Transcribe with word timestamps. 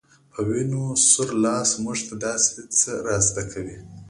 په 0.31 0.39
وينو 0.47 0.83
سور 1.09 1.29
لاس 1.45 1.69
موږ 1.83 1.97
ته 2.07 2.13
داسې 2.25 2.51
څه 2.79 2.91
را 3.05 3.17
زده 3.27 3.43
کوي 3.51 3.77